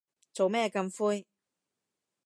[0.33, 1.27] 做咩咁灰